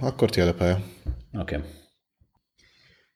[0.00, 0.80] Akkor tiéd a pálya.
[1.38, 1.56] Oké.
[1.56, 1.68] Okay.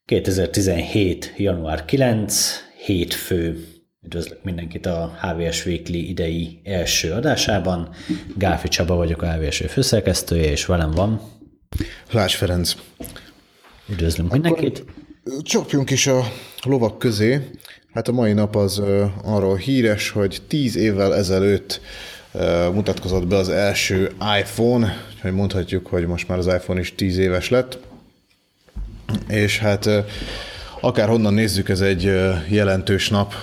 [0.04, 1.34] 2017.
[1.36, 2.54] január 9.
[2.84, 3.66] hétfő.
[4.02, 7.94] Üdvözlök mindenkit a HVS Weekly idei első adásában.
[8.36, 11.20] Gáfi Csaba vagyok a HVS főszerkesztője, és velem van.
[12.10, 12.74] Lász Ferenc.
[13.88, 14.84] Üdvözlünk Akkor mindenkit.
[15.42, 16.22] Csapjunk is a
[16.64, 17.50] lovak közé.
[17.92, 18.82] Hát a mai nap az
[19.24, 21.80] arról híres, hogy tíz évvel ezelőtt
[22.72, 27.48] mutatkozott be az első iPhone, hogy mondhatjuk, hogy most már az iPhone is tíz éves
[27.48, 27.78] lett.
[29.28, 29.88] És hát
[30.80, 32.02] akár honnan nézzük, ez egy
[32.48, 33.34] jelentős nap,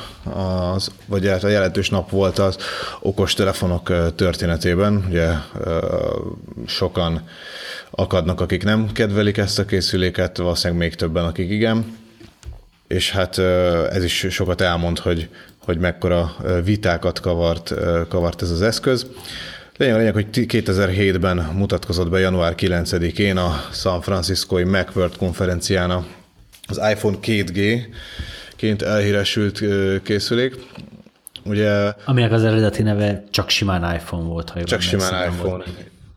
[0.73, 2.57] az, vagy hát a jelentős nap volt az
[2.99, 5.05] okos telefonok történetében.
[5.09, 5.29] Ugye
[6.65, 7.27] sokan
[7.91, 11.97] akadnak, akik nem kedvelik ezt a készüléket, valószínűleg még többen, akik igen.
[12.87, 13.37] És hát
[13.91, 15.29] ez is sokat elmond, hogy,
[15.65, 17.73] hogy mekkora vitákat kavart,
[18.07, 19.05] kavart ez az eszköz.
[19.77, 26.05] Lényeg a lényeg, hogy 2007-ben mutatkozott be január 9-én a San Franciscoi Macworld konferencián
[26.67, 27.81] az iPhone 2G
[28.55, 29.61] ként elhíresült
[30.03, 30.55] készülék.
[31.43, 34.49] Ugye, Aminek az eredeti neve csak simán iPhone volt.
[34.49, 35.63] Ha csak simán iPhone.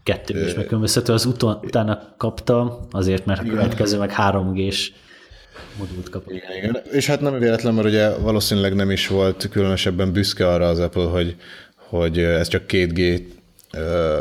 [0.03, 4.91] Kettő is megkülönböztető, az utána kapta, azért, mert a következő meg 3G-s
[5.79, 6.35] modult kapott.
[6.35, 6.83] Igen, igen.
[6.93, 11.05] És hát nem véletlen, mert ugye valószínűleg nem is volt különösebben büszke arra az Apple,
[11.05, 11.37] hogy,
[11.77, 13.23] hogy ez csak 2G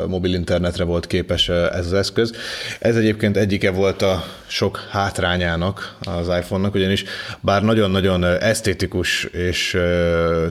[0.08, 2.34] mobil internetre volt képes ez az eszköz.
[2.80, 7.04] Ez egyébként egyike volt a sok hátrányának az iPhone-nak, ugyanis
[7.42, 9.78] bár nagyon-nagyon esztétikus és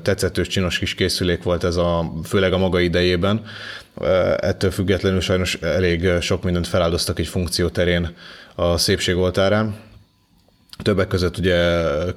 [0.03, 3.45] tetszetős csinos kis készülék volt ez a, főleg a maga idejében,
[4.37, 8.15] ettől függetlenül sajnos elég sok mindent feláldoztak egy funkció terén
[8.55, 9.75] a szépség oltárán
[10.79, 11.57] Többek között ugye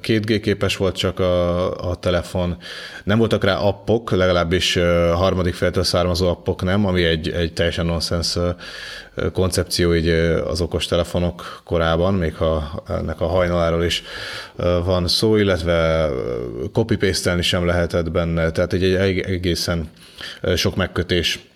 [0.02, 2.56] 2G képes volt csak a, a telefon,
[3.04, 4.74] nem voltak rá appok, legalábbis
[5.12, 8.38] harmadik feltől származó appok nem, ami egy, egy teljesen nonsens
[9.32, 10.08] koncepció így
[10.46, 14.02] az okos telefonok korában, még ha ennek a hajnaláról is
[14.84, 16.08] van szó, illetve
[16.72, 19.90] copy paste sem lehetett benne, tehát egy, egy egészen
[20.54, 21.46] sok megkötés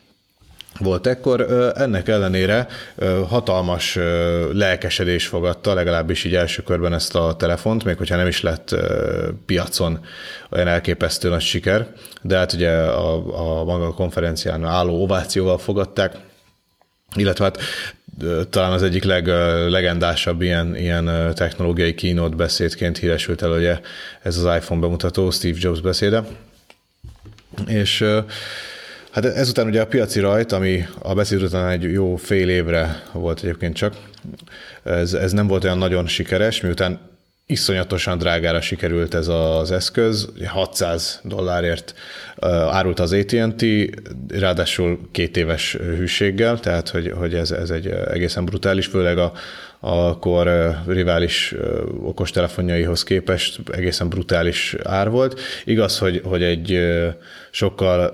[0.81, 1.41] volt ekkor.
[1.77, 2.67] Ennek ellenére
[3.29, 3.99] hatalmas
[4.53, 8.77] lelkesedés fogadta, legalábbis így első körben ezt a telefont, még hogyha nem is lett
[9.47, 10.05] piacon
[10.51, 11.87] olyan elképesztő nagy siker,
[12.23, 13.15] de hát ugye a,
[13.61, 16.15] a maga konferencián álló ovációval fogadták,
[17.15, 17.59] illetve hát
[18.51, 19.27] talán az egyik leg,
[19.69, 23.81] legendásabb ilyen, ilyen technológiai kínót beszédként híresült el, ugye
[24.23, 26.25] ez az iPhone bemutató Steve Jobs beszéde,
[27.67, 28.05] és
[29.11, 33.43] Hát ezután ugye a piaci rajt, ami a beszéd után egy jó fél évre volt
[33.43, 33.95] egyébként csak,
[34.85, 37.01] ez, ez nem volt olyan nagyon sikeres, miután
[37.47, 41.95] iszonyatosan drágára sikerült ez az eszköz, 600 dollárért
[42.71, 43.65] árult az AT&T,
[44.29, 49.33] ráadásul két éves hűséggel, tehát hogy, hogy ez, ez egy egészen brutális, főleg a,
[49.81, 51.55] akkor rivális
[52.03, 55.41] okostelefonjaihoz képest egészen brutális ár volt.
[55.65, 56.79] Igaz, hogy, hogy egy
[57.51, 58.13] sokkal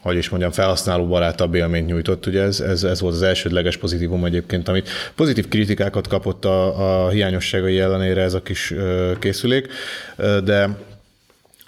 [0.00, 2.26] hogy is mondjam, felhasználó barátabb élményt nyújtott.
[2.26, 7.08] Ugye ez, ez, ez volt az elsődleges pozitívum egyébként, amit pozitív kritikákat kapott a, a
[7.08, 8.74] hiányosságai ellenére ez a kis
[9.18, 9.68] készülék,
[10.44, 10.68] de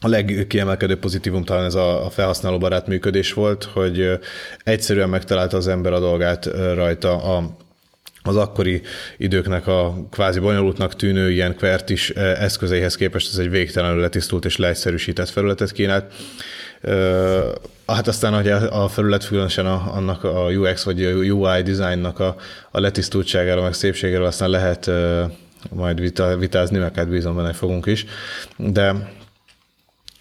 [0.00, 4.18] a legkiemelkedőbb pozitívum talán ez a, a felhasználóbarát működés volt, hogy
[4.64, 7.60] egyszerűen megtalálta az ember a dolgát rajta a
[8.24, 8.82] az akkori
[9.16, 11.56] időknek a kvázi bonyolultnak tűnő ilyen
[11.86, 16.12] is eszközeihez képest ez egy végtelenül letisztult és leegyszerűsített felületet kínált.
[17.86, 22.36] Hát aztán hogy a felület különösen a, annak a UX vagy a UI designnak a,
[22.70, 24.90] a letisztultságára, meg szépségéről aztán lehet
[25.70, 28.06] majd vita, vitázni, meg hát bízom benne, fogunk is.
[28.56, 29.12] De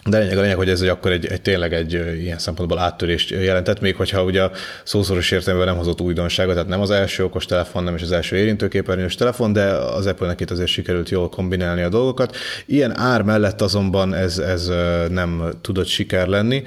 [0.05, 3.29] de lényeg a lényeg, hogy ez egy, akkor egy, egy tényleg egy ilyen szempontból áttörést
[3.29, 4.49] jelentett, még hogyha ugye
[4.83, 8.35] szószoros értelemben nem hozott újdonságot, tehát nem az első okos telefon, nem is az első
[8.35, 12.35] érintőképernyős telefon, de az Apple-nek itt azért sikerült jól kombinálni a dolgokat.
[12.65, 14.71] Ilyen ár mellett azonban ez, ez
[15.09, 16.63] nem tudott siker lenni,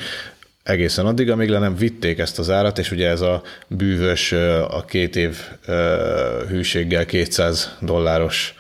[0.63, 4.33] egészen addig, amíg le nem vitték ezt az árat, és ugye ez a bűvös,
[4.69, 5.37] a két év
[6.49, 8.55] hűséggel 200 dolláros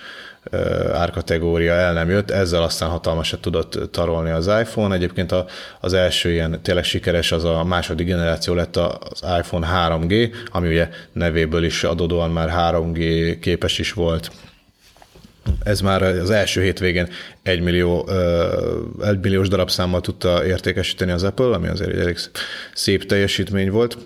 [0.93, 4.94] árkategória el nem jött, ezzel aztán hatalmasat tudott tarolni az iPhone.
[4.94, 5.46] Egyébként a,
[5.81, 10.88] az első ilyen tényleg sikeres az a második generáció lett az iPhone 3G, ami ugye
[11.12, 14.31] nevéből is adódóan már 3G képes is volt.
[15.62, 17.08] Ez már az első hétvégén
[17.43, 18.08] egy millió,
[19.05, 22.19] egy milliós darabszámmal tudta értékesíteni az Apple, ami azért egy elég
[22.75, 23.97] szép teljesítmény volt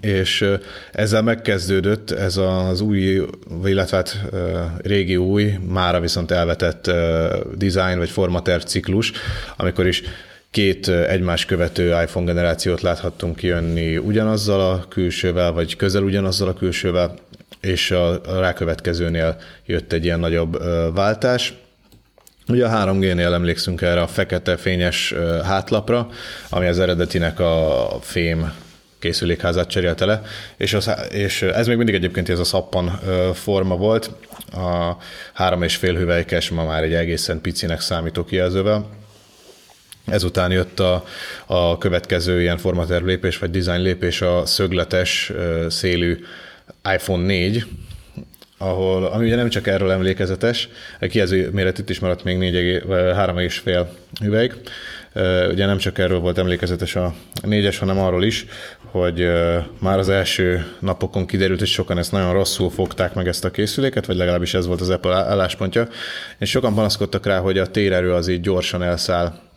[0.00, 0.44] és
[0.92, 3.26] ezzel megkezdődött ez az új,
[3.64, 4.20] illetve hát
[4.78, 6.90] régi új, mára viszont elvetett
[7.54, 9.12] design vagy formaterv ciklus,
[9.56, 10.02] amikor is
[10.50, 17.14] két egymás követő iPhone generációt láthattunk kijönni ugyanazzal a külsővel, vagy közel ugyanazzal a külsővel,
[17.60, 19.36] és a rákövetkezőnél
[19.66, 20.62] jött egy ilyen nagyobb
[20.94, 21.54] váltás.
[22.48, 26.08] Ugye a 3G-nél emlékszünk erre a fekete fényes hátlapra,
[26.48, 28.52] ami az eredetinek a fém
[29.00, 30.22] készülékházát cserélte le,
[30.56, 33.00] és, az, és ez még mindig egyébként ez a szappan
[33.34, 34.10] forma volt,
[34.52, 34.96] a
[35.32, 38.86] három és fél hüvelykes, ma már egy egészen picinek számító kijelzővel.
[40.06, 41.04] Ezután jött a,
[41.46, 45.32] a következő ilyen formaterv lépés, vagy design lépés a szögletes
[45.68, 46.18] szélű
[46.94, 47.66] iPhone 4,
[48.58, 50.68] ahol, ami ugye nem csak erről emlékezetes,
[51.00, 53.86] a kijelző méret itt is maradt még 3,5
[54.20, 54.54] hüvelyk,
[55.50, 58.46] Ugye nem csak erről volt emlékezetes a négyes, hanem arról is,
[58.90, 59.30] hogy
[59.78, 64.06] már az első napokon kiderült, hogy sokan ezt nagyon rosszul fogták meg ezt a készüléket,
[64.06, 65.88] vagy legalábbis ez volt az Apple álláspontja,
[66.38, 69.49] és sokan panaszkodtak rá, hogy a térerő az így gyorsan elszáll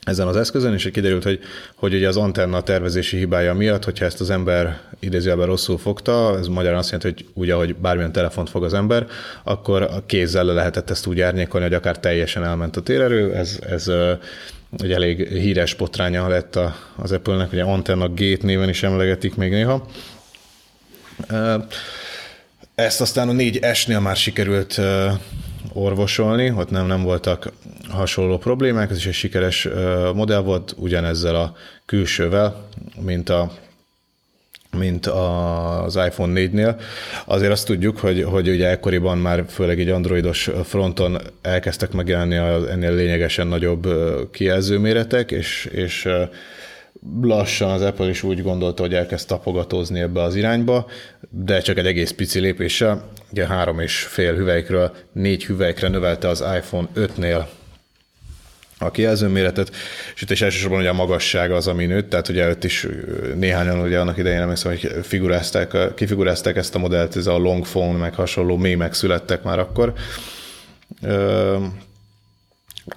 [0.00, 1.40] ezen az eszközön, és kiderült, hogy,
[1.74, 6.46] hogy ugye az antenna tervezési hibája miatt, hogyha ezt az ember idézőjelben rosszul fogta, ez
[6.46, 9.06] magyarán azt jelenti, hogy úgy, ahogy bármilyen telefont fog az ember,
[9.42, 13.34] akkor a kézzel le lehetett ezt úgy árnyékolni, hogy akár teljesen elment a térerő.
[13.34, 13.90] Ez, ez
[14.78, 16.58] egy elég híres potránya lett
[16.96, 19.86] az Apple-nek, ugye Antenna Gate néven is emlegetik még néha.
[22.74, 24.80] Ezt aztán a 4S-nél már sikerült
[25.72, 27.52] orvosolni, ott nem, nem voltak
[27.88, 29.68] hasonló problémák, ez is egy sikeres
[30.14, 31.54] modell volt, ugyanezzel a
[31.86, 32.66] külsővel,
[33.00, 33.52] mint a
[34.76, 36.80] mint az iPhone 4-nél.
[37.24, 42.36] Azért azt tudjuk, hogy, hogy ugye ekkoriban már főleg egy androidos fronton elkezdtek megjelenni
[42.70, 43.88] ennél lényegesen nagyobb
[44.30, 46.08] kijelzőméretek, és, és
[47.22, 50.86] lassan az Apple is úgy gondolta, hogy elkezd tapogatózni ebbe az irányba,
[51.30, 56.44] de csak egy egész pici lépéssel, ugye három és fél hüvelykről négy hüvelykre növelte az
[56.56, 57.44] iPhone 5-nél
[58.78, 59.70] a kijelzőméretet,
[60.14, 62.86] és itt is elsősorban ugye a magassága az, ami nőtt, tehát ugye ott is
[63.34, 67.62] néhányan ugye annak idején nem hiszem, hogy figurázták, kifigurázták ezt a modellt, ez a long
[67.64, 69.92] phone, meg hasonló mémek születtek már akkor.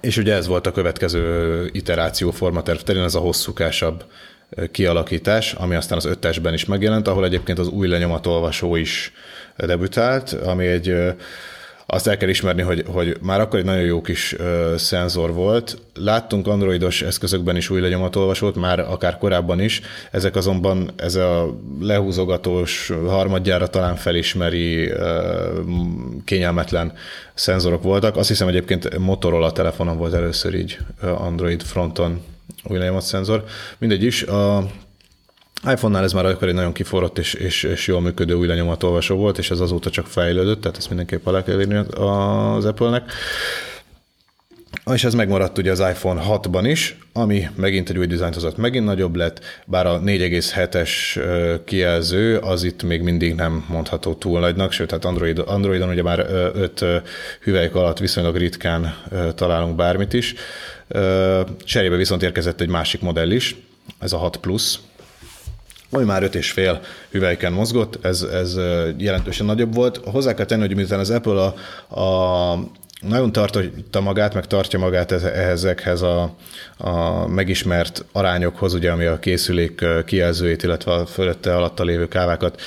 [0.00, 4.04] És ugye ez volt a következő iteráció formaterv terén, ez a hosszúkásabb
[4.70, 9.12] kialakítás, ami aztán az ötesben is megjelent, ahol egyébként az új lenyomatolvasó is
[9.56, 11.14] debütált, ami egy
[11.86, 15.78] azt el kell ismerni, hogy, hogy már akkor egy nagyon jó kis ö, szenzor volt.
[15.94, 19.80] Láttunk androidos eszközökben is új lenyomatolvasót, már akár korábban is.
[20.10, 25.60] Ezek azonban ez a lehúzogatós harmadjára talán felismeri ö,
[26.24, 26.92] kényelmetlen
[27.34, 28.16] szenzorok voltak.
[28.16, 32.22] Azt hiszem egyébként Motorola telefonon volt először így Android fronton
[32.64, 33.44] új lenyomatszenzor.
[33.78, 34.66] Mindegy is, a
[35.66, 39.38] iPhone-nál ez már akkor egy nagyon kiforrott és, és, és jól működő új lenyomatolvasó volt,
[39.38, 43.12] és ez azóta csak fejlődött, tehát ezt mindenképp alá kell írni az Apple-nek.
[44.92, 48.84] És ez megmaradt ugye az iPhone 6-ban is, ami megint egy új dizájnt hozott, megint
[48.84, 50.90] nagyobb lett, bár a 4,7-es
[51.64, 56.18] kijelző az itt még mindig nem mondható túl nagynak, sőt, hát Android, Androidon ugye már
[56.54, 56.84] 5
[57.40, 58.96] hüvelyk alatt viszonylag ritkán
[59.34, 60.34] találunk bármit is.
[61.64, 63.56] Cserébe viszont érkezett egy másik modell is,
[63.98, 64.78] ez a 6 Plus,
[65.94, 66.80] ami már öt és fél
[67.10, 68.56] hüvelyken mozgott, ez, ez
[68.96, 70.00] jelentősen nagyobb volt.
[70.04, 72.58] Hozzá kell tenni, hogy miután az Apple a, a
[73.00, 76.36] nagyon tartotta magát, meg tartja magát ezekhez a,
[76.76, 82.60] a megismert arányokhoz, ugye, ami a készülék kijelzőjét, illetve a fölötte alatta lévő kávákat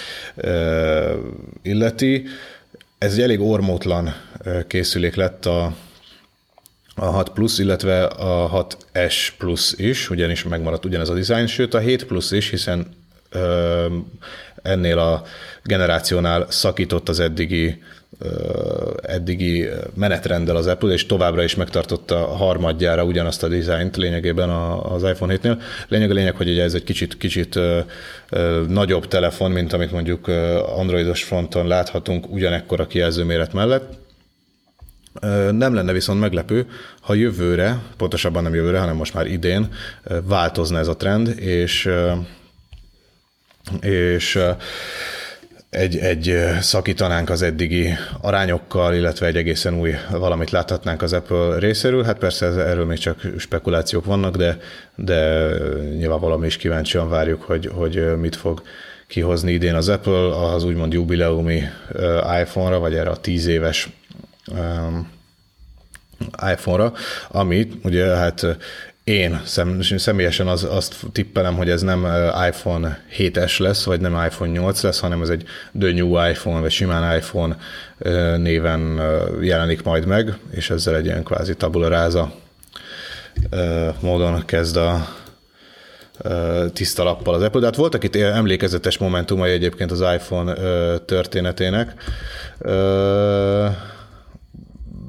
[1.62, 2.26] illeti.
[2.98, 4.14] Ez egy elég ormótlan
[4.68, 5.74] készülék lett a,
[6.96, 11.80] a 6 Plus, illetve a 6S Plus is, ugyanis megmaradt ugyanez a dizájn, sőt a
[11.80, 12.88] 7 Plus is, hiszen
[14.62, 15.24] ennél a
[15.64, 17.82] generációnál szakított az eddigi
[19.02, 25.04] eddigi menetrenddel az Apple, és továbbra is megtartotta a harmadjára ugyanazt a dizájnt lényegében az
[25.04, 25.62] iPhone 7-nél.
[25.88, 27.60] Lényeg a lényeg, hogy ez egy kicsit, kicsit
[28.68, 30.28] nagyobb telefon, mint amit mondjuk
[30.76, 33.94] androidos fronton láthatunk ugyanekkor kijelző méret mellett.
[35.52, 36.66] Nem lenne viszont meglepő,
[37.02, 39.68] ha jövőre, pontosabban nem jövőre, hanem most már idén
[40.24, 41.90] változna ez a trend, és
[43.82, 44.40] és
[45.70, 52.04] egy, egy szakítanánk az eddigi arányokkal, illetve egy egészen új valamit láthatnánk az Apple részéről.
[52.04, 54.58] Hát persze erről még csak spekulációk vannak, de,
[54.96, 55.50] de
[55.98, 58.62] nyilván valami is kíváncsian várjuk, hogy, hogy mit fog
[59.08, 61.64] kihozni idén az Apple az úgymond jubileumi
[62.42, 63.90] iPhone-ra, vagy erre a tíz éves
[66.52, 66.94] iPhone-ra,
[67.30, 68.46] amit ugye hát
[69.08, 72.08] én szem, személyesen az, azt tippelem, hogy ez nem
[72.48, 75.44] iPhone 7-es lesz, vagy nem iPhone 8 lesz, hanem ez egy
[75.80, 77.58] The New iPhone, vagy simán iPhone
[78.38, 79.02] néven
[79.42, 82.32] jelenik majd meg, és ezzel egy ilyen kvázi tabula ráza
[84.00, 85.08] módon kezd a
[86.74, 87.60] tiszta lappal az Apple.
[87.60, 90.54] De hát voltak itt emlékezetes momentumai egyébként az iPhone
[90.98, 91.94] történetének.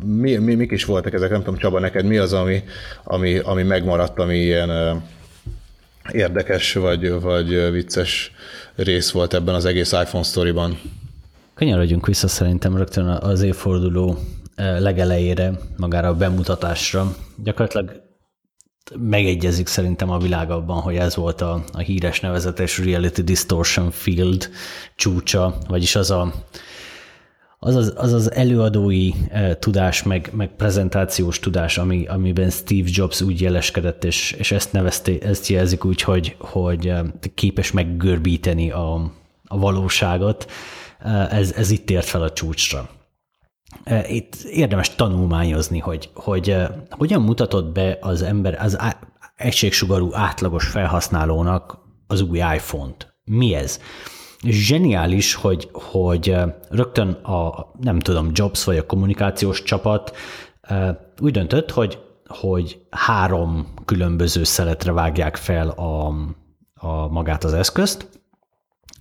[0.04, 1.30] Mi, mi, mik is voltak ezek?
[1.30, 2.62] Nem tudom, Csaba, neked mi az, ami,
[3.04, 5.02] ami, ami megmaradt, ami ilyen
[6.12, 8.32] érdekes vagy, vagy vicces
[8.74, 10.78] rész volt ebben az egész iPhone sztoriban?
[11.54, 14.18] Kanyarodjunk vissza szerintem rögtön az évforduló
[14.56, 17.16] legelejére, magára a bemutatásra.
[17.36, 18.02] Gyakorlatilag
[18.96, 24.50] megegyezik szerintem a világ abban, hogy ez volt a, a híres nevezetes Reality Distortion Field
[24.96, 26.32] csúcsa, vagyis az a,
[27.58, 33.20] az az, az, az előadói eh, tudás, meg, meg prezentációs tudás, ami, amiben Steve Jobs
[33.20, 36.92] úgy jeleskedett, és, és ezt nevezte, ezt jelzik úgy, hogy, hogy
[37.34, 39.12] képes meggörbíteni a,
[39.44, 40.50] a valóságot,
[41.30, 42.88] ez, ez itt ért fel a csúcsra.
[44.08, 46.56] Itt érdemes tanulmányozni, hogy, hogy
[46.90, 48.78] hogyan mutatott be az ember, az
[49.36, 53.14] egységsugarú átlagos felhasználónak az új iPhone-t.
[53.24, 53.80] Mi ez?
[54.42, 56.36] Zseniális, hogy, hogy
[56.70, 60.16] rögtön a, nem tudom, Jobs vagy a kommunikációs csapat
[61.20, 66.06] úgy döntött, hogy, hogy három különböző szeletre vágják fel a,
[66.74, 68.08] a magát az eszközt,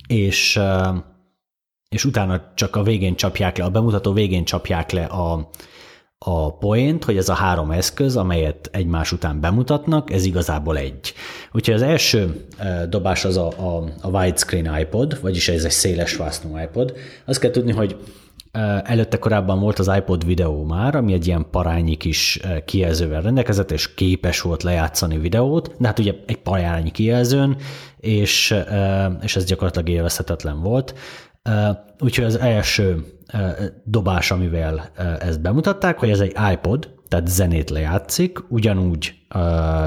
[0.08, 0.60] és
[1.90, 5.50] és utána csak a végén csapják le, a bemutató végén csapják le a,
[6.26, 11.14] a poént, hogy ez a három eszköz, amelyet egymás után bemutatnak, ez igazából egy.
[11.52, 16.16] Úgyhogy az első e, dobás az a, a, a widescreen iPod, vagyis ez egy széles
[16.16, 16.94] vásznú iPod.
[17.26, 17.96] Azt kell tudni, hogy
[18.52, 23.22] e, előtte korábban volt az iPod videó már, ami egy ilyen parányi kis e, kijelzővel
[23.22, 27.58] rendelkezett, és képes volt lejátszani videót, de hát ugye egy parányi kijelzőn,
[28.00, 28.56] és,
[29.22, 30.94] és ez gyakorlatilag élvezhetetlen volt.
[32.00, 33.06] Úgyhogy az első
[33.84, 39.16] dobás, amivel ezt bemutatták, hogy ez egy iPod, tehát zenét lejátszik, ugyanúgy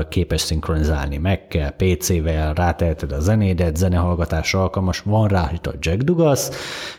[0.09, 6.50] képes szinkronizálni meg kell, PC-vel ráteheted a zenédet, zenehallgatásra alkalmas, van rá a jack dugasz,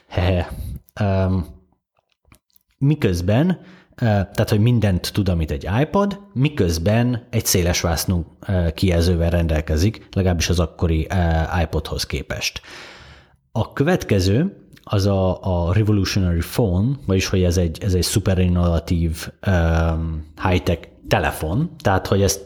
[0.08, 0.51] he,
[1.01, 1.46] um,
[2.77, 3.60] miközben
[4.01, 8.38] tehát, hogy mindent tud, amit egy iPod, miközben egy szélesvásznú
[8.74, 11.08] kijelzővel rendelkezik, legalábbis az akkori
[11.63, 12.62] iPodhoz képest.
[13.51, 19.31] A következő az a, a Revolutionary Phone, vagyis hogy ez egy, ez egy szuper innovatív
[19.48, 22.39] um, high-tech telefon, tehát hogy ez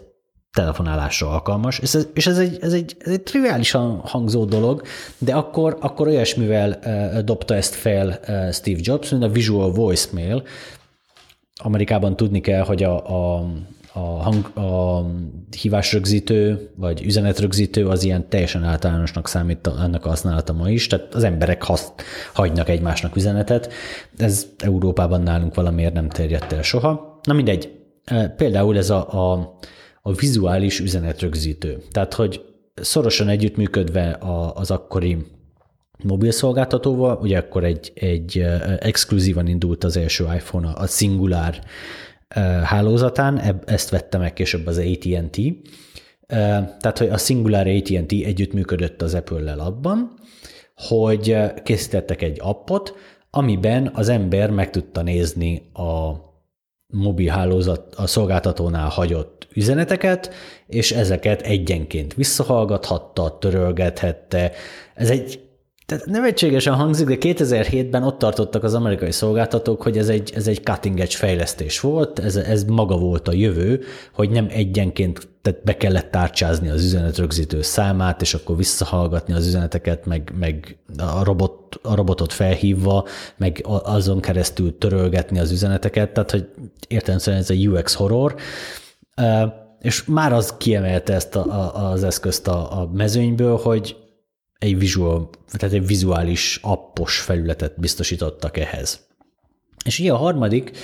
[0.54, 4.82] telefonálásra alkalmas, és ez, és ez, egy, ez, egy, ez egy triviálisan hangzó dolog,
[5.18, 10.44] de akkor, akkor olyasmivel uh, dobta ezt fel uh, Steve Jobs, mint a Visual Voicemail.
[11.62, 12.96] Amerikában tudni kell, hogy a,
[13.36, 13.46] a,
[13.96, 15.06] a, hang, a
[15.62, 21.24] hívásrögzítő vagy üzenetrögzítő az ilyen teljesen általánosnak számít ennek a használata ma is, tehát az
[21.24, 21.92] emberek hasz,
[22.34, 23.74] hagynak egymásnak üzenetet.
[24.18, 27.20] Ez Európában nálunk valamiért nem terjedt el soha.
[27.24, 27.72] Na mindegy,
[28.04, 29.58] e, például ez a, a,
[30.02, 31.78] a vizuális üzenetrögzítő.
[31.92, 32.42] Tehát, hogy
[32.76, 34.18] szorosan együttműködve
[34.54, 35.18] az akkori
[36.04, 41.60] mobil szolgáltatóval, ugye akkor egy, egy e, exkluzívan indult az első iPhone, a Singular
[42.64, 45.40] hálózatán, ezt vette meg később az AT&T,
[46.28, 50.14] tehát, hogy a Singular AT&T együttműködött az Apple-lel abban,
[50.76, 52.94] hogy készítettek egy appot,
[53.30, 56.14] amiben az ember meg tudta nézni a
[56.88, 60.34] mobil hálózat, a szolgáltatónál hagyott üzeneteket,
[60.68, 64.52] és ezeket egyenként visszahallgathatta, törölgethette.
[64.96, 65.45] Ez egy
[65.86, 70.64] tehát nevetségesen hangzik, de 2007-ben ott tartottak az amerikai szolgáltatók, hogy ez egy, ez egy
[70.64, 73.82] cutting edge fejlesztés volt, ez, ez maga volt a jövő,
[74.14, 80.06] hogy nem egyenként tehát be kellett tárcsázni az üzenetrögzítő számát, és akkor visszahallgatni az üzeneteket,
[80.06, 83.06] meg, meg a, robot, a robotot felhívva,
[83.38, 86.50] meg azon keresztül törölgetni az üzeneteket, tehát hogy
[86.88, 88.36] értelemszerűen ez a UX horror,
[89.82, 93.96] és már az kiemelte ezt a, a, az eszközt a, a mezőnyből, hogy
[94.60, 99.08] egy visual, tehát egy vizuális appos felületet biztosítottak ehhez.
[99.86, 100.78] És ugye a harmadik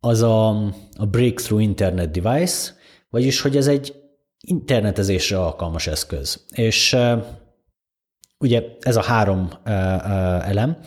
[0.00, 0.48] az a,
[0.96, 2.72] a Breakthrough Internet Device,
[3.10, 3.94] vagyis hogy ez egy
[4.40, 6.44] internetezésre alkalmas eszköz.
[6.54, 6.96] És
[8.38, 9.50] ugye ez a három
[10.42, 10.78] elem,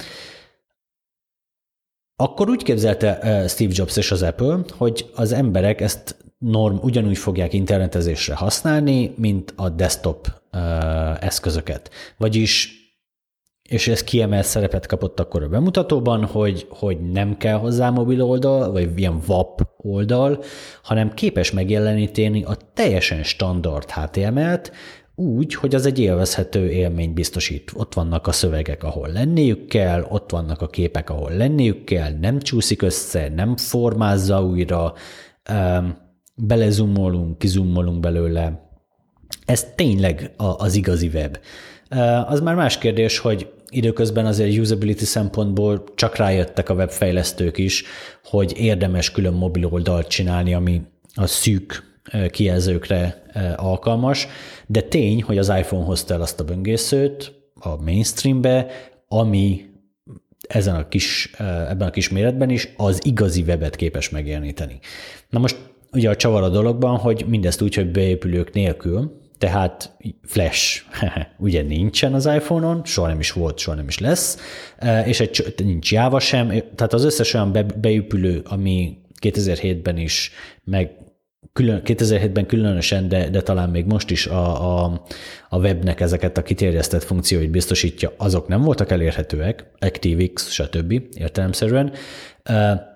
[2.15, 7.53] akkor úgy képzelte Steve Jobs és az Apple, hogy az emberek ezt norm ugyanúgy fogják
[7.53, 10.40] internetezésre használni, mint a desktop
[11.19, 11.89] eszközöket.
[12.17, 12.79] Vagyis
[13.71, 18.71] és ez kiemelt szerepet kapott akkor a bemutatóban, hogy, hogy nem kell hozzá mobil oldal,
[18.71, 20.43] vagy ilyen WAP oldal,
[20.83, 24.71] hanem képes megjeleníteni a teljesen standard HTML-t,
[25.15, 27.71] úgy, hogy az egy élvezhető élmény biztosít.
[27.75, 32.39] Ott vannak a szövegek, ahol lenniük kell, ott vannak a képek, ahol lenniük kell, nem
[32.39, 34.93] csúszik össze, nem formázza újra,
[36.35, 38.70] belezumolunk, kizumolunk belőle.
[39.45, 41.37] Ez tényleg az igazi web.
[42.27, 47.83] Az már más kérdés, hogy időközben azért usability szempontból csak rájöttek a webfejlesztők is,
[48.23, 50.81] hogy érdemes külön mobil oldalt csinálni, ami
[51.13, 53.23] a szűk kijelzőkre
[53.55, 54.27] alkalmas,
[54.67, 58.67] de tény, hogy az iPhone hozta el azt a böngészőt a mainstreambe,
[59.07, 59.69] ami
[60.47, 61.31] ezen a kis,
[61.69, 64.79] ebben a kis méretben is az igazi webet képes megjeleníteni.
[65.29, 65.57] Na most
[65.91, 70.81] ugye a csavar a dologban, hogy mindezt úgy, hogy beépülők nélkül, tehát Flash.
[71.37, 74.37] Ugye nincsen az iPhone-on, soha nem is volt, soha nem is lesz,
[75.05, 80.31] és egy, nincs Java sem, tehát az összes olyan be, beépülő, ami 2007-ben is,
[80.63, 80.91] meg
[81.53, 85.03] külön, 2007-ben különösen, de, de talán még most is a, a,
[85.49, 91.01] a webnek ezeket a kiterjesztett funkcióit biztosítja, azok nem voltak elérhetőek, ActiveX, stb.
[91.13, 91.91] értelemszerűen,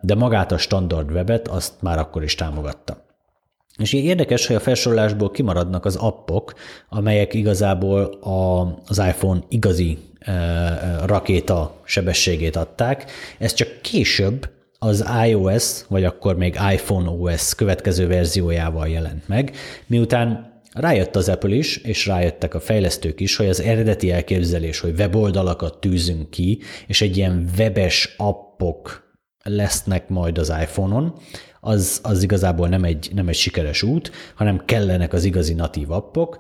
[0.01, 3.05] de magát a standard webet azt már akkor is támogatta.
[3.77, 6.53] És érdekes, hogy a felsorolásból kimaradnak az appok,
[6.89, 13.11] amelyek igazából a, az iPhone igazi e, rakéta sebességét adták.
[13.37, 19.55] Ez csak később az iOS, vagy akkor még iPhone OS következő verziójával jelent meg,
[19.87, 24.99] miután Rájött az Apple is, és rájöttek a fejlesztők is, hogy az eredeti elképzelés, hogy
[24.99, 29.13] weboldalakat tűzünk ki, és egy ilyen webes appok
[29.43, 31.13] lesznek majd az iPhone-on,
[31.65, 36.37] az, az igazából nem egy, nem egy sikeres út, hanem kellenek az igazi natív appok.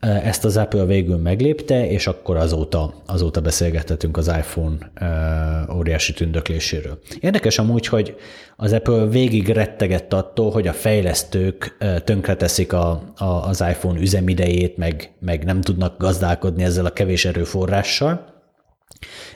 [0.00, 4.76] Ezt az Apple végül meglépte, és akkor azóta, azóta beszélgethetünk az iPhone
[5.74, 6.98] óriási tündökléséről.
[7.20, 8.16] Érdekes amúgy, hogy
[8.56, 15.12] az Apple végig rettegett attól, hogy a fejlesztők tönkreteszik a, a, az iPhone üzemidejét, meg,
[15.20, 18.24] meg nem tudnak gazdálkodni ezzel a kevés erőforrással.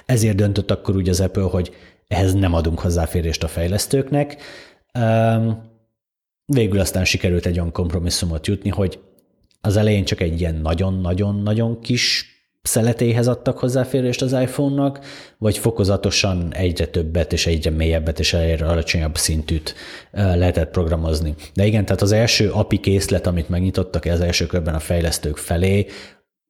[0.07, 1.73] Ezért döntött akkor úgy az Apple, hogy
[2.09, 4.37] ehhez nem adunk hozzáférést a fejlesztőknek,
[6.45, 8.99] Végül aztán sikerült egy olyan kompromisszumot jutni, hogy
[9.61, 12.33] az elején csak egy ilyen nagyon-nagyon-nagyon kis
[12.63, 15.01] szeletéhez adtak hozzáférést az iPhone-nak,
[15.39, 19.75] vagy fokozatosan egyre többet és egyre mélyebbet és egyre alacsonyabb szintűt
[20.13, 21.35] lehetett programozni.
[21.55, 25.87] De igen, tehát az első API készlet, amit megnyitottak az első körben a fejlesztők felé,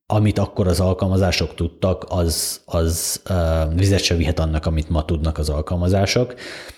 [0.06, 5.38] amit akkor az alkalmazások tudtak, az, az uh, vizet se vihet annak, amit ma tudnak
[5.38, 6.34] az alkalmazások.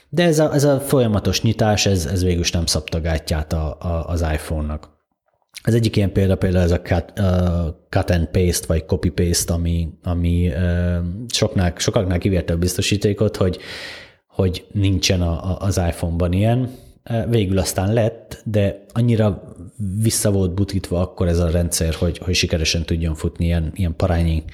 [0.08, 3.76] De ez a, ez a folyamatos nyitás, ez, ez végül is nem szabta gátját a,
[3.80, 4.94] a, az iPhone-nak.
[5.62, 9.52] Az egyik ilyen példa például ez a cut, uh, cut and paste, vagy copy paste,
[9.52, 10.96] ami, ami uh,
[11.28, 13.58] soknál, sokaknál kivérte a biztosítékot, hogy,
[14.26, 16.70] hogy nincsen a, a, az iPhone-ban ilyen.
[17.28, 19.42] Végül aztán lett, de annyira
[20.02, 24.44] vissza volt butítva akkor ez a rendszer, hogy, hogy sikeresen tudjon futni ilyen, ilyen parányi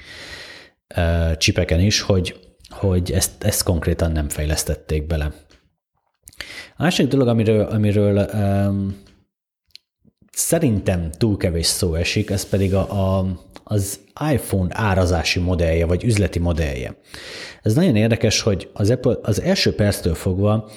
[0.97, 2.39] uh, csipeken is, hogy,
[2.73, 5.33] hogy ezt, ezt konkrétan nem fejlesztették bele.
[6.77, 9.01] A másik dolog, amiről, amiről um,
[10.31, 13.25] szerintem túl kevés szó esik, ez pedig a, a,
[13.63, 13.99] az
[14.31, 16.97] iPhone árazási modellje, vagy üzleti modellje.
[17.61, 20.69] Ez nagyon érdekes, hogy az Apple az első perctől fogva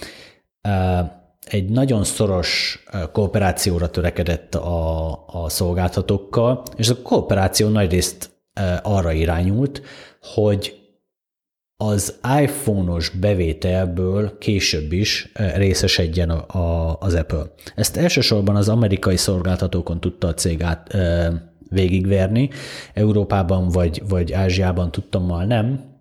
[0.68, 1.10] uh,
[1.46, 2.82] egy nagyon szoros
[3.12, 8.30] kooperációra törekedett a, a szolgáltatókkal, és a kooperáció nagyrészt
[8.82, 9.82] arra irányult,
[10.20, 10.85] hogy
[11.76, 17.44] az iPhone-os bevételből később is részesedjen a, a, az Apple.
[17.74, 21.32] Ezt elsősorban az amerikai szolgáltatókon tudta a cég át, e,
[21.68, 22.50] végigverni,
[22.94, 25.94] Európában vagy, vagy Ázsiában tudtommal nem.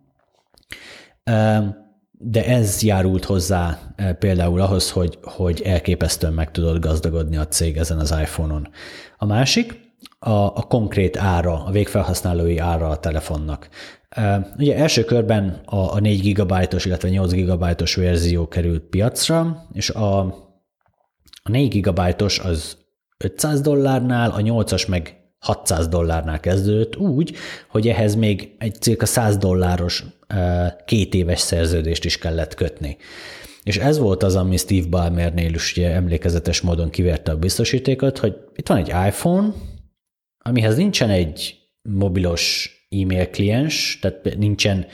[1.23, 1.83] E,
[2.17, 7.77] de ez járult hozzá eh, például ahhoz, hogy, hogy elképesztően meg tudod gazdagodni a cég
[7.77, 8.67] ezen az iPhone-on.
[9.17, 9.83] A másik
[10.19, 13.69] a, a konkrét ára, a végfelhasználói ára a telefonnak.
[14.57, 20.19] Ugye első körben a, a 4 GB-os, illetve 8 GB-os verzió került piacra, és a,
[21.43, 22.77] a 4 GB-os az
[23.17, 27.35] 500 dollárnál, a 8-as meg 600 dollárnál kezdődött úgy,
[27.69, 30.03] hogy ehhez még egy cirka 100 dolláros
[30.85, 32.97] két éves szerződést is kellett kötni.
[33.63, 38.35] És ez volt az, ami Steve Ballmernél is ugye emlékezetes módon kiverte a biztosítékot, hogy
[38.55, 39.53] itt van egy iPhone,
[40.37, 44.85] amihez nincsen egy mobilos e-mail kliens, tehát nincsen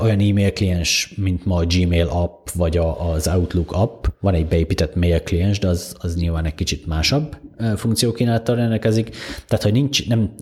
[0.00, 4.04] olyan e-mail kliens, mint ma a Gmail app, vagy az Outlook app.
[4.20, 7.36] Van egy beépített mail kliens, de az, az nyilván egy kicsit másabb
[7.76, 9.16] funkciókínálattal rendelkezik.
[9.46, 10.34] Tehát, hogy nincs, nem,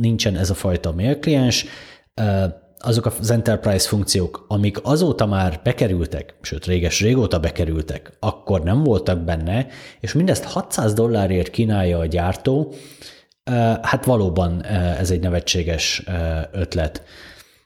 [0.00, 1.66] nincsen ez a fajta mail kliens,
[2.78, 9.18] azok az enterprise funkciók, amik azóta már bekerültek, sőt réges régóta bekerültek, akkor nem voltak
[9.18, 9.66] benne,
[10.00, 12.72] és mindezt 600 dollárért kínálja a gyártó,
[13.82, 14.64] hát valóban
[14.98, 16.02] ez egy nevetséges
[16.52, 17.02] ötlet.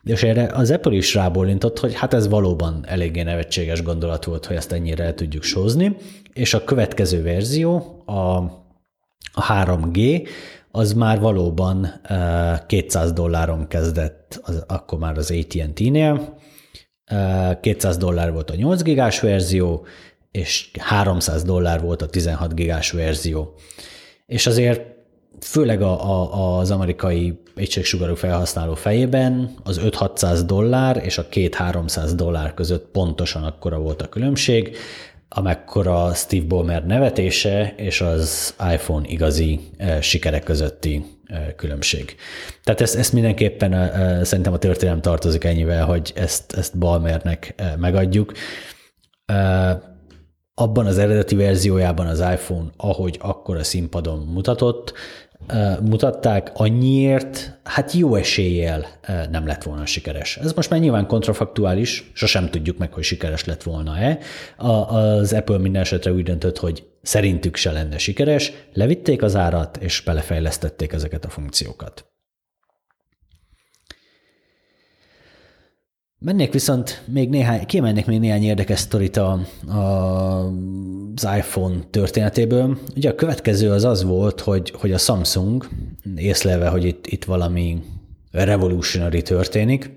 [0.04, 4.56] És erre az Apple is rábólintott, hogy hát ez valóban eléggé nevetséges gondolat volt, hogy
[4.56, 5.96] ezt ennyire el tudjuk sózni,
[6.32, 8.12] és a következő verzió, a,
[9.32, 10.28] a 3G,
[10.70, 12.00] az már valóban
[12.66, 16.38] 200 dolláron kezdett, az, akkor már az AT&T-nél,
[17.60, 19.86] 200 dollár volt a 8 gigás verzió,
[20.30, 23.54] és 300 dollár volt a 16 gigás verzió.
[24.26, 24.97] És azért
[25.40, 32.54] főleg a, a, az amerikai egységsugarú felhasználó fejében az 5-600 dollár és a 2-300 dollár
[32.54, 34.76] között pontosan akkora volt a különbség,
[35.28, 42.16] amekkora Steve Ballmer nevetése és az iPhone igazi e, sikere közötti e, különbség.
[42.64, 48.32] Tehát ezt, ezt mindenképpen e, szerintem a történelem tartozik ennyivel, hogy ezt, ezt Ballmernek megadjuk
[50.54, 54.92] abban az eredeti verziójában az iPhone, ahogy akkor a színpadon mutatott,
[55.82, 58.86] mutatták, annyiért, hát jó eséllyel
[59.30, 60.36] nem lett volna sikeres.
[60.36, 64.18] Ez most már nyilván kontrafaktuális, sosem tudjuk meg, hogy sikeres lett volna-e.
[64.86, 70.00] Az Apple minden esetre úgy döntött, hogy szerintük se lenne sikeres, levitték az árat, és
[70.00, 72.06] belefejlesztették ezeket a funkciókat.
[76.20, 80.52] Mennék viszont még néhány, kiemelnék még néhány érdekes sztorit a, a,
[81.22, 82.78] az iPhone történetéből.
[82.96, 85.68] Ugye a következő az az volt, hogy, hogy a Samsung
[86.16, 87.82] észlelve, hogy itt, itt valami
[88.30, 89.90] revolutionary történik,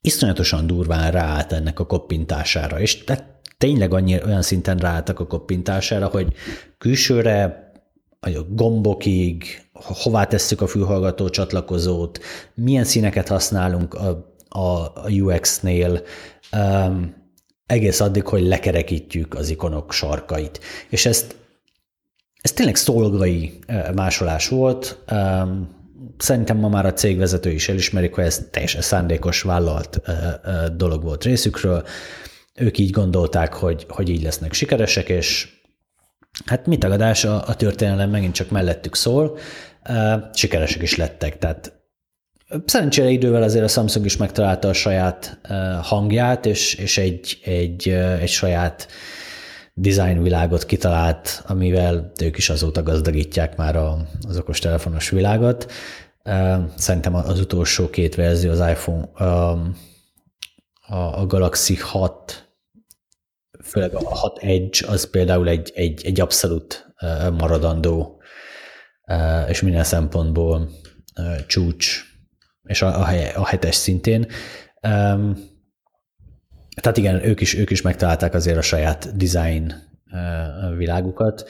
[0.00, 3.24] iszonyatosan durván ráállt ennek a koppintására, és tehát
[3.58, 6.32] tényleg annyi, olyan szinten ráálltak a koppintására, hogy
[6.78, 7.62] külsőre
[8.20, 12.20] a gombokig, hová tesszük a fülhallgató csatlakozót,
[12.54, 16.02] milyen színeket használunk, a a UX-nél
[16.52, 17.14] um,
[17.66, 20.60] egész addig, hogy lekerekítjük az ikonok sarkait.
[20.88, 21.36] És ezt,
[22.40, 23.58] ez tényleg szolgai
[23.94, 24.98] másolás volt.
[26.18, 30.00] Szerintem ma már a cégvezető is elismerik, hogy ez teljesen szándékos vállalt
[30.76, 31.86] dolog volt részükről.
[32.54, 35.48] Ők így gondolták, hogy, hogy így lesznek sikeresek, és
[36.44, 39.38] hát mit tagadás, a, a történelem megint csak mellettük szól,
[40.32, 41.38] sikeresek is lettek.
[41.38, 41.72] Tehát
[42.64, 45.40] Szerencsére idővel azért a Samsung is megtalálta a saját
[45.82, 47.88] hangját, és, és egy, egy,
[48.20, 48.88] egy saját
[49.74, 53.76] design világot kitalált, amivel ők is azóta gazdagítják már
[54.26, 55.72] az okostelefonos világot.
[56.76, 59.58] Szerintem az utolsó két verzió, az iPhone, a,
[61.20, 62.48] a Galaxy 6,
[63.62, 66.94] főleg a 6 Edge, az például egy, egy, egy abszolút
[67.38, 68.22] maradandó,
[69.48, 70.70] és minden szempontból
[71.46, 72.13] csúcs
[72.64, 74.26] és a, a, a hetes szintén.
[74.82, 75.52] Um,
[76.80, 79.72] tehát igen, ők is, ők is megtalálták azért a saját design
[80.76, 81.48] világukat,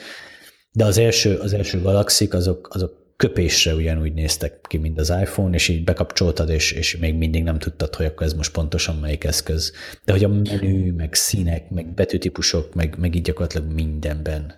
[0.71, 5.55] de az első, az első galaxik azok, azok köpésre ugyanúgy néztek ki, mint az iPhone,
[5.55, 9.23] és így bekapcsoltad, és, és még mindig nem tudtad, hogy akkor ez most pontosan melyik
[9.23, 9.73] eszköz.
[10.05, 14.53] De hogy a menü, meg színek, meg betűtípusok, meg, meg így gyakorlatilag mindenben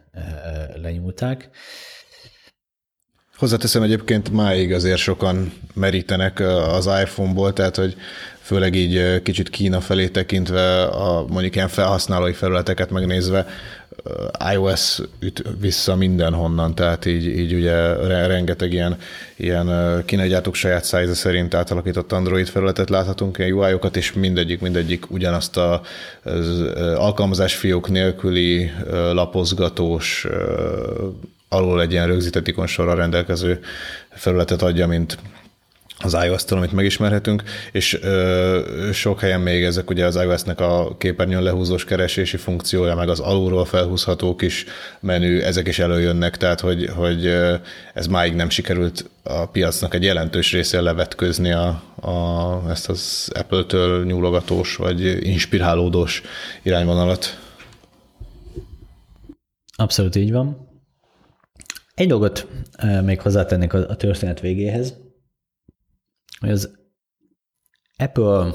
[0.82, 1.50] lenyúlták.
[3.38, 6.40] Hozzáteszem egyébként máig azért sokan merítenek
[6.74, 7.96] az iPhone-ból, tehát hogy
[8.42, 13.48] főleg így kicsit Kína felé tekintve, a mondjuk ilyen felhasználói felületeket megnézve,
[14.54, 17.94] iOS üt vissza mindenhonnan, tehát így, így ugye
[18.28, 18.98] rengeteg ilyen,
[19.36, 25.12] ilyen kínai gyártók saját size szerint átalakított Android felületet láthatunk, ilyen UI-okat, és mindegyik, mindegyik
[25.12, 25.82] ugyanazt a,
[26.24, 26.62] az
[26.96, 30.28] alkalmazás fiók nélküli lapozgatós
[31.50, 33.60] alul egy ilyen rögzített ikonsorral rendelkező
[34.10, 35.18] felületet adja, mint
[36.00, 41.44] az iOS-től, amit megismerhetünk, és ö, sok helyen még ezek ugye az iOS-nek a képernyőn
[41.44, 44.66] lehúzós keresési funkciója, meg az alulról felhúzható kis
[45.00, 47.26] menü, ezek is előjönnek, tehát hogy, hogy
[47.94, 54.06] ez máig nem sikerült a piacnak egy jelentős részén levetközni a, a, ezt az Apple-től
[54.06, 56.22] nyúlogatós vagy inspirálódós
[56.62, 57.40] irányvonalat.
[59.76, 60.67] Abszolút így van.
[61.98, 62.48] Egy dolgot
[63.04, 64.98] még hozzátennék a történet végéhez,
[66.40, 66.78] hogy az
[67.98, 68.54] Apple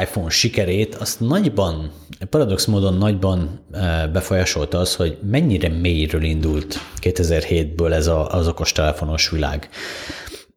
[0.00, 1.90] iPhone sikerét azt nagyban,
[2.30, 3.66] paradox módon nagyban
[4.12, 9.68] befolyásolta az, hogy mennyire mélyről indult 2007-ből ez a, az okostelefonos világ.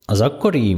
[0.06, 0.78] Az akkori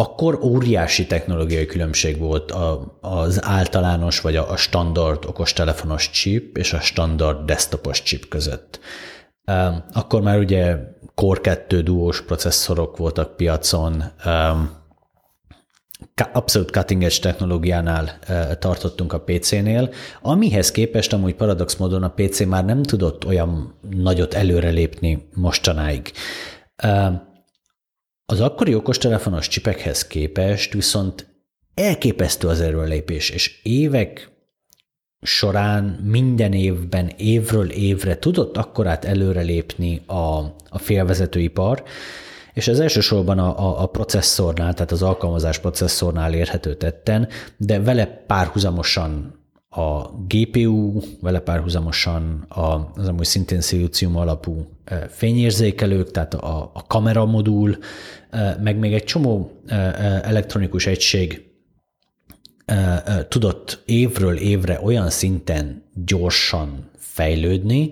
[0.00, 6.72] akkor óriási technológiai különbség volt a, az általános vagy a, a standard okostelefonos chip és
[6.72, 8.80] a standard desktopos chip között.
[9.92, 10.76] Akkor már ugye
[11.14, 14.04] Core 2 duós processzorok voltak piacon,
[16.32, 18.18] abszolút cutting edge technológiánál
[18.58, 19.90] tartottunk a PC-nél,
[20.22, 26.12] amihez képest amúgy paradox módon a PC már nem tudott olyan nagyot előrelépni mostanáig
[28.30, 31.26] Az akkori okostelefonos csipekhez képest viszont
[31.74, 34.30] elképesztő az erőlépés, és évek
[35.20, 40.38] során minden évben, évről évre tudott akkorát előrelépni a,
[40.68, 41.82] a félvezetőipar,
[42.54, 48.06] és ez elsősorban a, a, a processzornál, tehát az alkalmazás processzornál érhető tetten, de vele
[48.06, 49.39] párhuzamosan
[49.72, 54.66] a GPU, vele párhuzamosan az amúgy szintén szilícium alapú
[55.08, 57.78] fényérzékelők, tehát a, a kameramodul,
[58.60, 59.60] meg még egy csomó
[60.22, 61.44] elektronikus egység
[63.28, 67.90] tudott évről évre olyan szinten gyorsan fejlődni,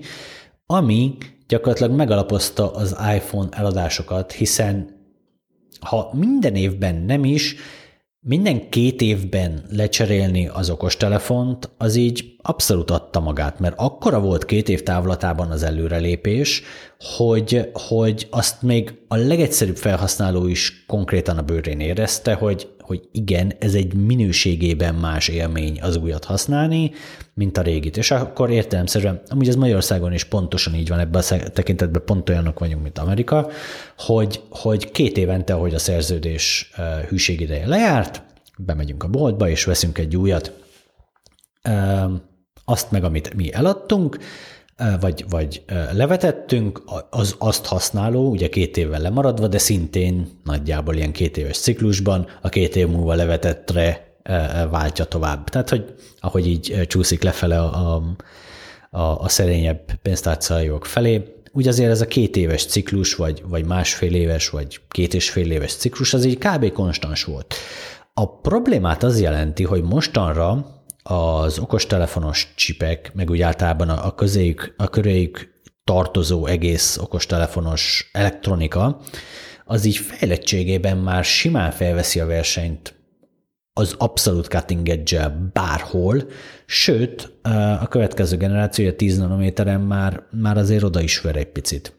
[0.67, 1.17] ami
[1.49, 4.97] gyakorlatilag megalapozta az iPhone eladásokat, hiszen
[5.81, 7.57] ha minden évben nem is,
[8.21, 14.69] minden két évben lecserélni az okostelefont, az így abszolút adta magát, mert akkora volt két
[14.69, 16.63] év távlatában az előrelépés,
[17.17, 23.53] hogy, hogy azt még a legegyszerűbb felhasználó is konkrétan a bőrén érezte, hogy, hogy igen,
[23.59, 26.91] ez egy minőségében más élmény az újat használni,
[27.35, 27.97] mint a régit.
[27.97, 32.59] És akkor értelemszerűen, amúgy ez Magyarországon is pontosan így van, ebben a tekintetben pont olyanok
[32.59, 33.49] vagyunk, mint Amerika,
[33.99, 36.73] hogy, hogy két évente, ahogy a szerződés
[37.09, 38.23] hűségideje lejárt,
[38.59, 40.53] bemegyünk a boltba, és veszünk egy újat,
[42.65, 44.19] azt meg, amit mi eladtunk,
[45.01, 45.63] vagy, vagy
[45.93, 52.27] levetettünk, az azt használó, ugye két évvel lemaradva, de szintén nagyjából ilyen két éves ciklusban
[52.43, 54.17] a két év múlva levetettre
[54.71, 55.49] váltja tovább.
[55.49, 58.03] Tehát, hogy ahogy így csúszik lefele a,
[58.91, 64.15] a, a szerényebb pénztárcajók felé, úgy azért ez a két éves ciklus, vagy, vagy másfél
[64.15, 66.73] éves, vagy két és fél éves ciklus, az így kb.
[66.73, 67.55] konstans volt.
[68.15, 74.89] A problémát az jelenti, hogy mostanra az okostelefonos csipek, meg úgy általában a, közéjük, a
[74.89, 75.53] köréjük
[75.85, 79.01] tartozó egész okostelefonos elektronika,
[79.65, 82.99] az így fejlettségében már simán felveszi a versenyt
[83.79, 86.23] az abszolút cutting edge bárhol,
[86.67, 87.33] sőt,
[87.81, 91.97] a következő generáció, a 10 nanométeren már, már azért oda is ver egy picit.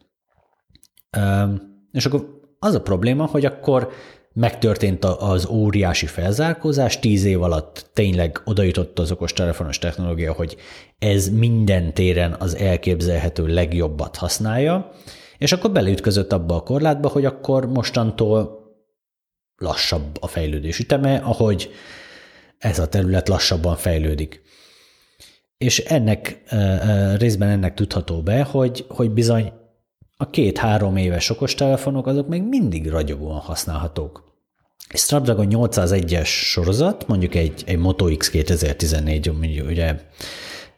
[1.91, 3.89] És akkor az a probléma, hogy akkor
[4.39, 10.57] megtörtént az óriási felzárkózás, tíz év alatt tényleg odajutott az okostelefonos technológia, hogy
[10.99, 14.91] ez minden téren az elképzelhető legjobbat használja,
[15.37, 18.59] és akkor beleütközött abba a korlátba, hogy akkor mostantól
[19.55, 21.71] lassabb a fejlődés üteme, ahogy
[22.57, 24.41] ez a terület lassabban fejlődik.
[25.57, 26.43] És ennek
[27.17, 29.51] részben ennek tudható be, hogy, hogy bizony
[30.17, 34.28] a két-három éves okostelefonok azok még mindig ragyogóan használhatók.
[34.87, 39.95] Egy Snapdragon 801-es sorozat, mondjuk egy, egy Moto X 2014, mondjuk ugye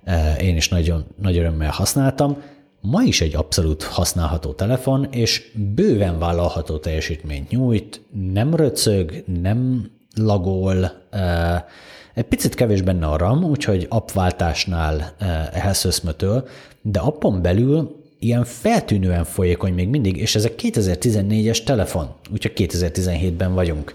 [0.04, 2.44] e, én is nagyon nagy örömmel használtam,
[2.82, 8.02] ma is egy abszolút használható telefon, és bőven vállalható teljesítményt nyújt,
[8.34, 11.66] nem röcög, nem lagol, e,
[12.14, 16.48] egy picit kevés benne a RAM, úgyhogy appváltásnál e, ehhez összmötől,
[16.82, 23.54] de appon belül ilyen feltűnően folyékony még mindig, és ez a 2014-es telefon, úgyhogy 2017-ben
[23.54, 23.94] vagyunk.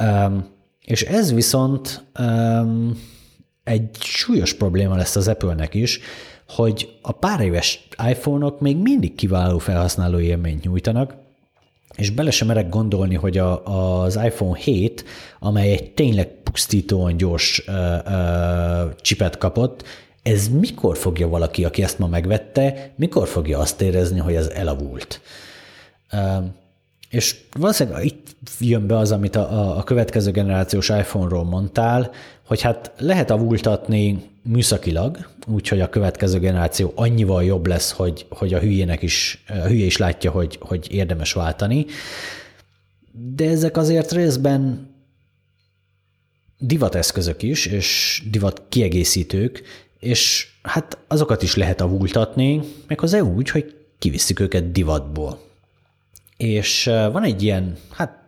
[0.00, 0.46] Um,
[0.80, 2.98] és ez viszont um,
[3.64, 6.00] egy súlyos probléma lesz az Apple-nek is,
[6.48, 11.14] hogy a pár éves iPhone-ok még mindig kiváló felhasználó élményt nyújtanak,
[11.96, 15.04] és bele sem merek gondolni, hogy a, az iPhone 7,
[15.38, 17.74] amely egy tényleg pusztítóan gyors uh,
[18.06, 19.84] uh, csipet kapott,
[20.22, 25.20] ez mikor fogja valaki, aki ezt ma megvette, mikor fogja azt érezni, hogy ez elavult?
[27.10, 28.26] És valószínűleg itt
[28.60, 32.10] jön be az, amit a, a következő generációs iPhone-ról mondtál,
[32.46, 38.58] hogy hát lehet avultatni műszakilag, úgyhogy a következő generáció annyival jobb lesz, hogy, hogy a
[38.58, 41.86] hülyének is, a hülye is látja, hogy, hogy érdemes váltani,
[43.12, 44.90] de ezek azért részben
[46.58, 49.62] divateszközök is, és divat kiegészítők,
[50.02, 55.40] és hát azokat is lehet avultatni, méghozzá úgy, hogy kivisszük őket divatból.
[56.36, 58.18] És van egy ilyen, hát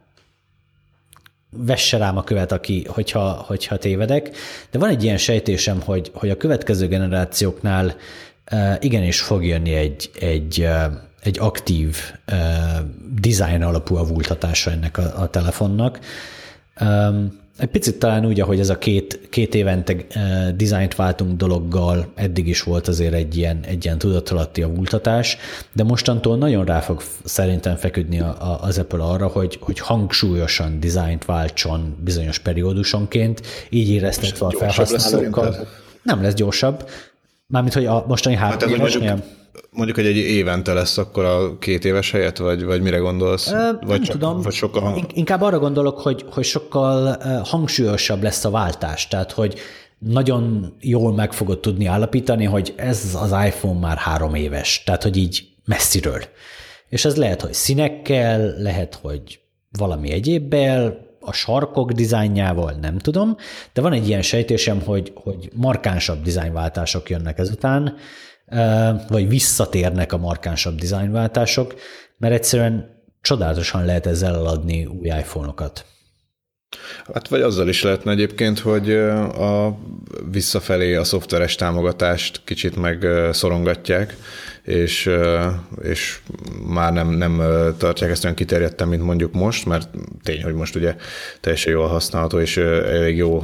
[1.50, 4.36] vesse rám a követ, aki, hogyha, hogyha tévedek,
[4.70, 7.96] de van egy ilyen sejtésem, hogy, hogy a következő generációknál
[8.78, 10.68] igenis fog jönni egy, egy,
[11.22, 11.96] egy aktív
[13.20, 15.98] design alapú avultatása ennek a, a telefonnak.
[17.56, 22.48] Egy picit talán úgy, ahogy ez a két, két évente uh, dizájnt váltunk dologgal eddig
[22.48, 25.36] is volt azért egy ilyen, egy ilyen tudatalatti avultatás,
[25.72, 30.80] de mostantól nagyon rá fog szerintem feküdni a, a, az Apple arra, hogy, hogy hangsúlyosan
[30.80, 35.68] dizájnt váltson bizonyos periódusonként, így éreztetve a felhasználókkal.
[36.02, 36.88] Nem lesz gyorsabb,
[37.46, 39.24] Mármint, hogy a mostani három hát, éves, mondjuk,
[39.70, 43.50] mondjuk, hogy egy évente lesz akkor a két éves helyet, vagy, vagy mire gondolsz?
[43.50, 44.40] Ö, vagy nem csak, tudom.
[44.40, 45.06] Vagy sokkal...
[45.14, 49.08] Inkább arra gondolok, hogy, hogy sokkal hangsúlyosabb lesz a váltás.
[49.08, 49.58] Tehát, hogy
[49.98, 54.82] nagyon jól meg fogod tudni állapítani, hogy ez az iPhone már három éves.
[54.84, 56.20] Tehát, hogy így messziről.
[56.88, 59.40] És ez lehet, hogy színekkel, lehet, hogy
[59.78, 63.36] valami egyébbel, a sarkok dizájnjával, nem tudom,
[63.72, 67.96] de van egy ilyen sejtésem, hogy, hogy markánsabb dizájnváltások jönnek ezután,
[69.08, 71.74] vagy visszatérnek a markánsabb dizájnváltások,
[72.18, 75.84] mert egyszerűen csodálatosan lehet ezzel eladni új iPhone-okat.
[77.14, 79.78] Hát vagy azzal is lehetne egyébként, hogy a
[80.30, 84.16] visszafelé a szoftveres támogatást kicsit megszorongatják,
[84.62, 85.10] és,
[85.82, 86.20] és
[86.66, 87.42] már nem, nem
[87.78, 89.88] tartják ezt olyan kiterjedten, mint mondjuk most, mert
[90.22, 90.96] tény, hogy most ugye
[91.40, 93.42] teljesen jól használható, és elég jó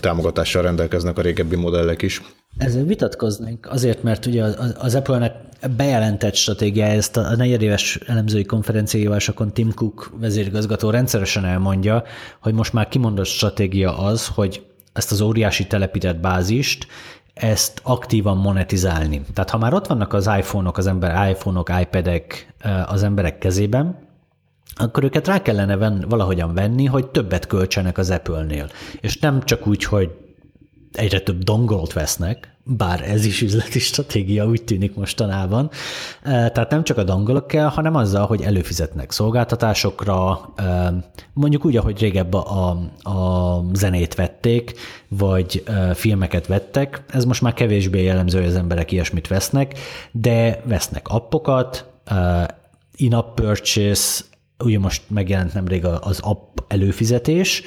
[0.00, 2.22] támogatással rendelkeznek a régebbi modellek is.
[2.58, 4.44] Ezzel vitatkoznénk, azért, mert ugye
[4.78, 5.34] az Apple-nek
[5.76, 12.02] bejelentett stratégiája, ezt a negyedéves elemzői konferenciájásokon Tim Cook vezérigazgató rendszeresen elmondja,
[12.40, 16.86] hogy most már kimondott stratégia az, hogy ezt az óriási telepített bázist,
[17.34, 19.22] ezt aktívan monetizálni.
[19.34, 22.54] Tehát ha már ott vannak az iPhone-ok, az ember iPhone-ok, iPad-ek
[22.86, 24.06] az emberek kezében,
[24.74, 28.68] akkor őket rá kellene ven, valahogyan venni, hogy többet költsenek az Apple-nél.
[29.00, 30.10] És nem csak úgy, hogy
[30.92, 35.70] egyre több dongolt vesznek, bár ez is üzleti stratégia úgy tűnik mostanában.
[36.22, 40.40] Tehát nem csak a dongolok kell, hanem azzal, hogy előfizetnek szolgáltatásokra,
[41.32, 42.68] mondjuk úgy, ahogy régebb a,
[43.02, 44.74] a zenét vették,
[45.08, 45.62] vagy
[45.94, 47.02] filmeket vettek.
[47.08, 49.78] Ez most már kevésbé jellemző, hogy az emberek ilyesmit vesznek,
[50.12, 51.86] de vesznek appokat,
[52.96, 54.24] in-app purchase,
[54.64, 57.62] ugye most megjelent nemrég az app előfizetés,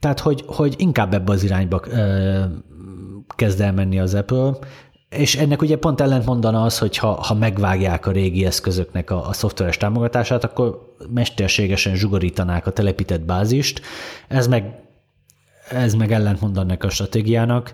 [0.00, 2.40] tehát, hogy, hogy inkább ebbe az irányba ö,
[3.36, 4.56] kezd el menni az Apple,
[5.08, 9.28] és ennek ugye pont ellent mondana az, hogy ha, ha megvágják a régi eszközöknek a,
[9.28, 13.80] a szoftveres támogatását, akkor mesterségesen zsugorítanák a telepített bázist.
[14.28, 14.86] Ez meg
[15.70, 17.72] ez meg ellent mondanak a stratégiának.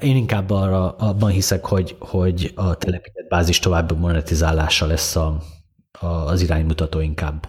[0.00, 5.38] Én inkább arra, abban hiszek, hogy, hogy a telepített bázis további monetizálása lesz a,
[6.00, 7.48] a, az iránymutató inkább.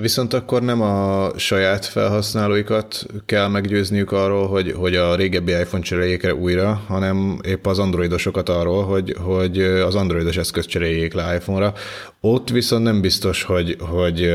[0.00, 6.34] Viszont akkor nem a saját felhasználóikat kell meggyőzniük arról, hogy, hogy a régebbi iPhone cseréljék
[6.34, 11.72] újra, hanem épp az androidosokat arról, hogy, hogy az androidos eszköz cseréljék le iPhone-ra.
[12.20, 14.32] Ott viszont nem biztos, hogy, hogy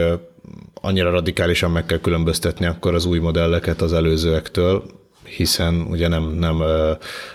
[0.73, 4.83] annyira radikálisan meg kell különböztetni akkor az új modelleket az előzőektől,
[5.23, 6.61] hiszen ugye nem, nem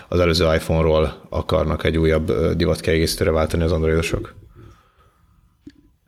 [0.09, 4.38] az előző iPhone-ról akarnak egy újabb divatkiegészítőre váltani az androidosok.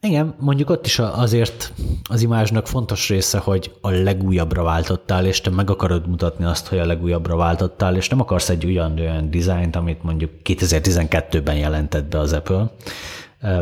[0.03, 1.73] Igen, mondjuk ott is azért
[2.09, 6.77] az imázsnak fontos része, hogy a legújabbra váltottál, és te meg akarod mutatni azt, hogy
[6.77, 12.19] a legújabbra váltottál, és nem akarsz egy olyan, olyan dizájnt, amit mondjuk 2012-ben jelentett be
[12.19, 12.71] az Apple.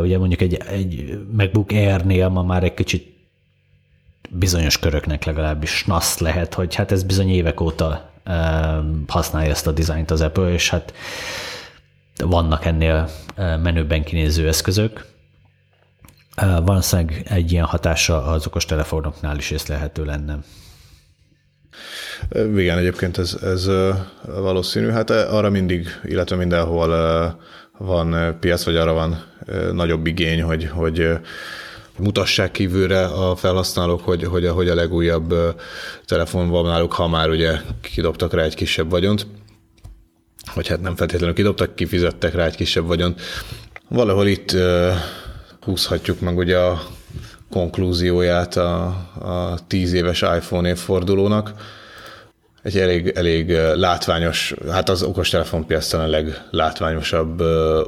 [0.01, 3.17] Ugye mondjuk egy, egy MacBook Air-nél ma már egy kicsit
[4.29, 8.11] bizonyos köröknek legalábbis nasz lehet, hogy hát ez bizony évek óta
[9.07, 10.93] használja ezt a dizájnt az Apple, és hát
[12.23, 15.05] vannak ennél menőben kinéző eszközök,
[16.65, 20.39] Valószínűleg egy ilyen hatása az okos telefonoknál is észlelhető lenne.
[22.55, 23.69] Igen, egyébként ez, ez
[24.25, 24.89] valószínű.
[24.89, 27.39] Hát arra mindig, illetve mindenhol
[27.77, 29.23] van piac, vagy arra van
[29.71, 31.09] nagyobb igény, hogy, hogy
[31.97, 35.35] mutassák kívülre a felhasználók, hogy, hogy, a, hogy a legújabb
[36.05, 39.27] telefon van náluk, ha már ugye kidobtak rá egy kisebb vagyont,
[40.53, 43.21] vagy hát nem feltétlenül kidobtak, kifizettek rá egy kisebb vagyont.
[43.89, 44.55] Valahol itt
[45.61, 46.81] húzhatjuk meg ugye a
[47.49, 48.85] konklúzióját a,
[49.19, 51.53] a tíz éves iPhone évfordulónak.
[52.63, 57.41] Egy elég, elég látványos, hát az okostelefon piacán a leglátványosabb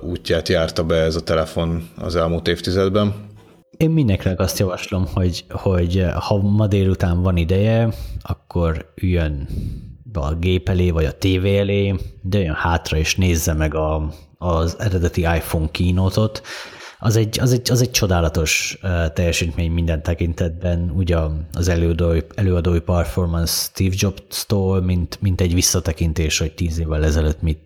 [0.03, 3.29] útját járta be ez a telefon az elmúlt évtizedben.
[3.77, 7.89] Én mindenkinek azt javaslom, hogy, hogy ha ma délután van ideje,
[8.21, 9.47] akkor üljön
[10.13, 14.75] a gép elé, vagy a tévé elé, de jön hátra és nézze meg a, az
[14.79, 16.41] eredeti iPhone kínótot,
[17.03, 18.77] az egy, az egy, az egy csodálatos
[19.13, 21.17] teljesítmény minden tekintetben, ugye
[21.53, 27.59] az előadói, előadói performance Steve Jobs-tól, mint, mint egy visszatekintés, hogy tíz évvel ezelőtt mit,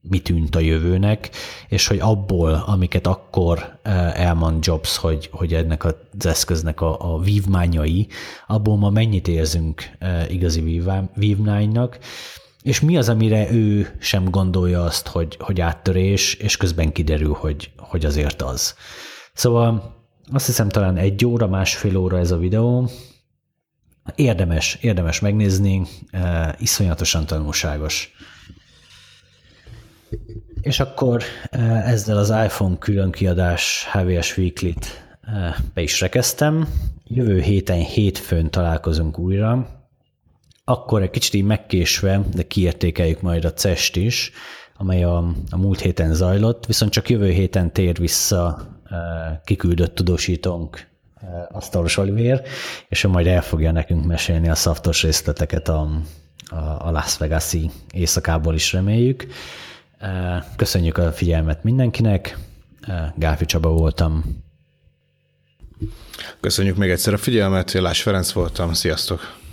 [0.00, 1.30] mi tűnt a jövőnek,
[1.68, 3.78] és hogy abból, amiket akkor
[4.14, 8.06] elmond Jobs, hogy, hogy ennek az eszköznek a, a vívmányai,
[8.46, 9.82] abból ma mennyit érzünk
[10.28, 10.82] igazi
[11.14, 11.98] vívmánynak,
[12.64, 17.70] és mi az, amire ő sem gondolja azt, hogy, hogy áttörés, és közben kiderül, hogy,
[17.76, 18.74] hogy azért az.
[19.32, 19.96] Szóval
[20.32, 22.88] azt hiszem talán egy óra, másfél óra ez a videó.
[24.14, 28.12] Érdemes, érdemes megnézni, uh, iszonyatosan tanulságos.
[30.60, 31.22] És akkor
[31.84, 35.06] ezzel az iPhone különkiadás HVS Weekly-t
[35.74, 36.68] be is rekeztem.
[37.04, 39.83] Jövő héten hétfőn találkozunk újra,
[40.64, 44.32] akkor egy kicsit így megkésve, de kiértékeljük majd a CEST is,
[44.76, 45.16] amely a,
[45.50, 48.68] a múlt héten zajlott, viszont csak jövő héten tér vissza
[49.44, 50.86] kiküldött tudósítónk
[51.48, 52.42] Asztalos Olivér,
[52.88, 55.88] és ő majd el fogja nekünk mesélni a szaftos részleteket a,
[56.78, 59.26] a, Las Vegas-i éjszakából is reméljük.
[60.56, 62.38] Köszönjük a figyelmet mindenkinek,
[63.16, 64.42] Gáfi Csaba voltam.
[66.40, 69.43] Köszönjük még egyszer a figyelmet, Lás Ferenc voltam, sziasztok!